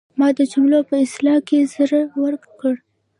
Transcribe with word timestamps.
ما 0.19 0.27
د 0.37 0.39
جملو 0.51 0.79
په 0.89 0.95
اصلاح 1.05 1.39
کې 1.47 1.69
زړه 1.73 2.01
ورک 2.21 2.43
کړ. 2.59 2.75